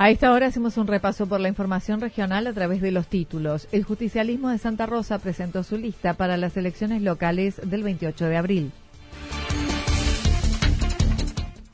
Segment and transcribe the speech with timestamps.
[0.00, 3.68] A esta hora hacemos un repaso por la información regional a través de los títulos.
[3.70, 8.36] El justicialismo de Santa Rosa presentó su lista para las elecciones locales del 28 de
[8.38, 8.72] abril.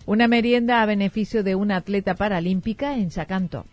[0.06, 3.64] Una merienda a beneficio de una atleta paralímpica en Chacanto.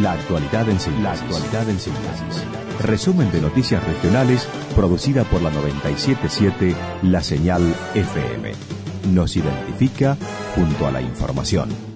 [0.00, 1.04] La actualidad en síntesis.
[1.04, 2.44] La actualidad en síntesis.
[2.80, 7.62] Resumen de noticias regionales producida por la 977 La Señal
[7.94, 10.16] FM nos identifica
[10.54, 11.93] junto a la información.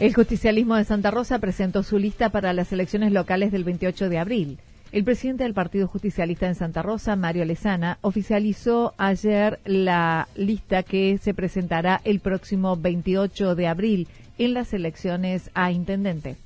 [0.00, 4.18] El justicialismo de Santa Rosa presentó su lista para las elecciones locales del 28 de
[4.18, 4.58] abril.
[4.92, 11.18] El presidente del Partido Justicialista en Santa Rosa, Mario Lezana, oficializó ayer la lista que
[11.18, 14.08] se presentará el próximo 28 de abril
[14.38, 16.36] en las elecciones a intendente.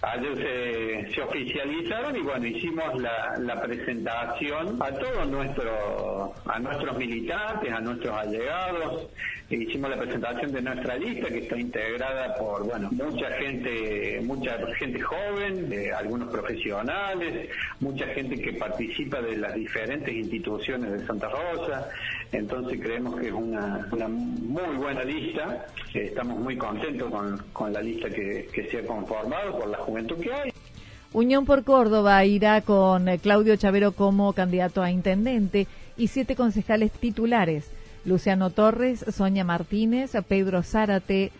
[0.00, 7.80] Ayer se, oficializaron y bueno, hicimos la, presentación a todos nuestros, a nuestros militantes, a
[7.80, 9.06] nuestros allegados,
[9.56, 15.00] hicimos la presentación de nuestra lista que está integrada por bueno mucha gente mucha gente
[15.00, 21.88] joven algunos profesionales mucha gente que participa de las diferentes instituciones de Santa Rosa.
[22.30, 25.66] Entonces creemos que es una, muy buena lista.
[25.92, 27.10] Estamos muy contentos
[27.52, 30.52] con, la lista que, que se ha conformado por la juventud que hay.
[31.12, 37.70] Unión por Córdoba irá con Claudio Chavero como candidato a intendente y siete concejales titulares.
[38.04, 41.32] Luciano Torres, Sonia Martínez, Pedro Zárate,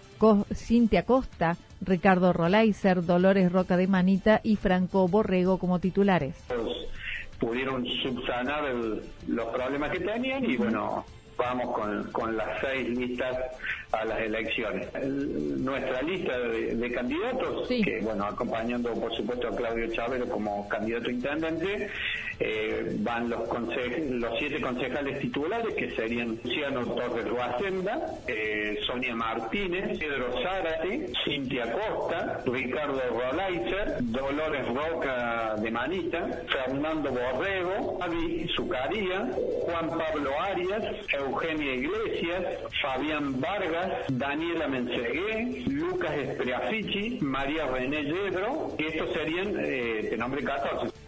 [0.55, 6.37] Cintia Costa, Ricardo Rolaiser, Dolores Roca de Manita y Franco Borrego como titulares.
[7.39, 8.63] Pudieron subsanar
[9.27, 11.05] los problemas que tenían y bueno,
[11.37, 11.77] vamos
[12.13, 13.37] con, las seis listas
[13.91, 14.89] a las elecciones.
[15.59, 21.91] nuestra lista de, candidatos, que bueno, acompañando por supuesto a Claudio Chávez como candidato intendente,
[22.39, 29.99] eh, van los, los siete concejales titulares, que serían Luciano Torres Guacenda, eh, Sonia Martínez,
[29.99, 39.31] Pedro Zárate, Cintia Costa, Ricardo Rolaiser, Dolores Roca de Manita, Fernando Borrego, Avi Zucaría,
[39.67, 42.45] Juan Pablo Arias, Eugenia Iglesias,
[42.81, 50.43] Fabián Vargas, Daniela Mensegué, Lucas Espreafici, María René Yedro, y estos serían eh, de nombre
[50.43, 51.02] 14.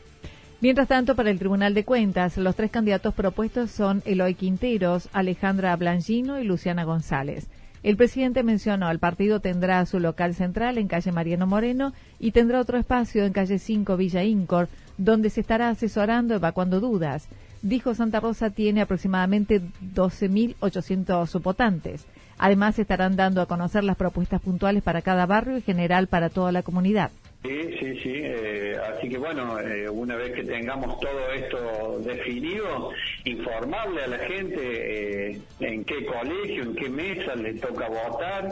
[0.64, 5.76] Mientras tanto, para el Tribunal de Cuentas, los tres candidatos propuestos son Eloy Quinteros, Alejandra
[5.76, 7.48] Blangino y Luciana González.
[7.82, 12.62] El presidente mencionó, el partido tendrá su local central en calle Mariano Moreno y tendrá
[12.62, 17.28] otro espacio en calle 5 Villa Incor, donde se estará asesorando, evacuando dudas.
[17.60, 19.60] Dijo Santa Rosa tiene aproximadamente
[19.94, 22.06] 12.800 votantes.
[22.38, 26.52] Además, estarán dando a conocer las propuestas puntuales para cada barrio y general para toda
[26.52, 27.10] la comunidad.
[27.44, 28.12] Sí, sí, sí.
[28.14, 32.90] Eh, así que bueno, eh, una vez que tengamos todo esto definido,
[33.24, 38.48] informarle a la gente eh, en qué colegio, en qué mesa le toca votar.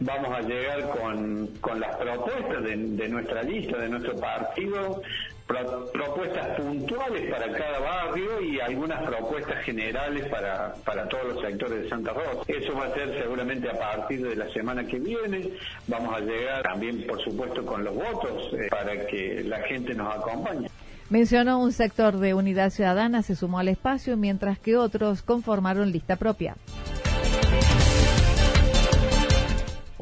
[0.00, 5.02] Vamos a llegar con, con las propuestas de, de nuestra lista, de nuestro partido,
[5.46, 11.88] propuestas puntuales para cada barrio y algunas propuestas generales para, para todos los sectores de
[11.88, 12.42] Santa Rosa.
[12.48, 15.50] Eso va a ser seguramente a partir de la semana que viene.
[15.86, 20.14] Vamos a llegar también, por supuesto, con los votos eh, para que la gente nos
[20.14, 20.68] acompañe.
[21.10, 26.16] Mencionó un sector de Unidad Ciudadana se sumó al espacio, mientras que otros conformaron lista
[26.16, 26.56] propia.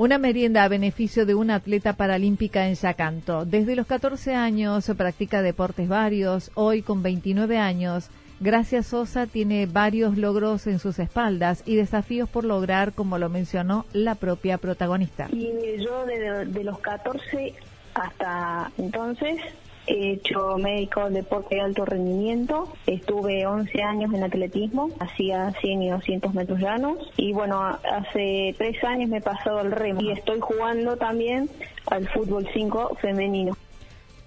[0.03, 3.45] Una merienda a beneficio de una atleta paralímpica en Yacanto.
[3.45, 6.51] Desde los 14 años practica deportes varios.
[6.57, 8.11] Hoy, con 29 años,
[8.41, 13.87] Gracia Sosa tiene varios logros en sus espaldas y desafíos por lograr, como lo mencionó
[13.93, 15.29] la propia protagonista.
[15.31, 17.55] Y yo de, los 14
[17.95, 19.41] hasta entonces
[19.87, 25.91] He hecho médico deporte de alto rendimiento, estuve 11 años en atletismo, hacía 100 y
[25.91, 30.39] 200 metros llanos y bueno, hace tres años me he pasado al remo y estoy
[30.41, 31.51] jugando también
[31.91, 33.57] al fútbol 5 femenino.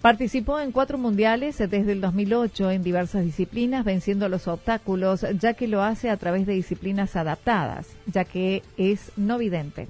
[0.01, 5.67] Participó en cuatro mundiales desde el 2008 en diversas disciplinas, venciendo los obstáculos, ya que
[5.67, 9.87] lo hace a través de disciplinas adaptadas, ya que es no vidente.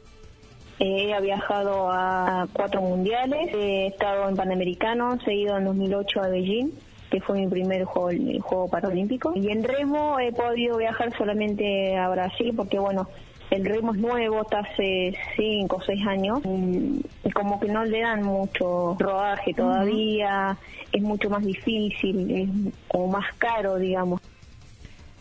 [0.80, 6.72] He viajado a cuatro mundiales, he estado en Panamericanos, he ido en 2008 a Beijing,
[7.10, 9.32] que fue mi primer juego, juego paralímpico.
[9.36, 13.08] Y en remo he podido viajar solamente a Brasil porque, bueno,
[13.52, 18.02] el remo es nuevo, está hace cinco o seis años, y como que no le
[18.02, 20.58] dan mucho rodaje todavía,
[20.92, 22.50] es mucho más difícil, es
[22.88, 24.20] como más caro, digamos.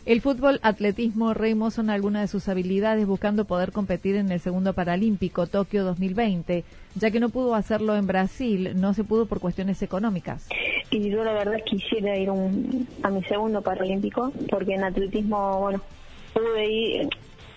[0.06, 4.74] El fútbol, atletismo, remo son algunas de sus habilidades buscando poder competir en el segundo
[4.74, 6.62] paralímpico Tokio 2020,
[6.94, 10.46] ya que no pudo hacerlo en Brasil, no se pudo por cuestiones económicas.
[10.90, 15.80] Y yo la verdad quisiera ir a mi segundo paralímpico, porque en atletismo, bueno,
[16.34, 17.08] pude ir,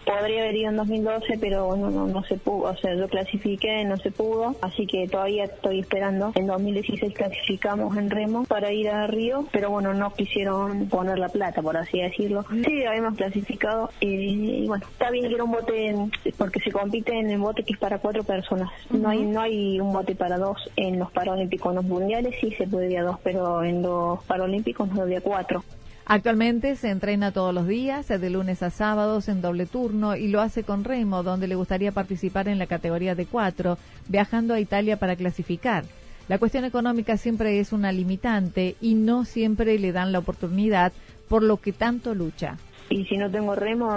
[0.07, 2.69] Podría haber ido en 2012, pero no, no, no se pudo.
[2.69, 4.55] O sea, yo clasifiqué, no se pudo.
[4.61, 6.31] Así que todavía estoy esperando.
[6.35, 11.29] En 2016 clasificamos en remo para ir a Río, pero bueno, no quisieron poner la
[11.29, 12.45] plata, por así decirlo.
[12.65, 13.89] Sí, habíamos clasificado.
[13.99, 15.95] y bueno, está bien que era un bote,
[16.37, 18.69] porque se compite en el bote que es para cuatro personas.
[18.89, 21.71] No hay no hay un bote para dos en los Paralímpicos.
[21.71, 25.21] En los mundiales sí se puede ir a dos, pero en los Paralímpicos no había
[25.21, 25.63] cuatro.
[26.09, 30.39] Actualmente se entrena todos los días, de lunes a sábados, en doble turno, y lo
[30.39, 33.77] hace con Remo, donde le gustaría participar en la categoría de cuatro,
[34.07, 35.83] viajando a Italia para clasificar.
[36.29, 40.93] La cuestión económica siempre es una limitante y no siempre le dan la oportunidad,
[41.27, 42.55] por lo que tanto lucha
[42.89, 43.89] y si no tengo remo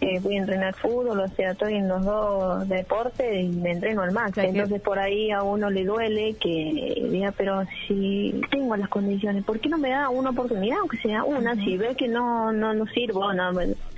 [0.00, 4.02] eh, voy a entrenar fútbol, o sea, estoy en los dos deportes y me entreno
[4.02, 4.46] al máximo.
[4.46, 9.60] Entonces por ahí a uno le duele que diga, pero si tengo las condiciones, ¿por
[9.60, 11.54] qué no me da una oportunidad, aunque sea una?
[11.56, 13.52] Si ves que no no no sirvo, no,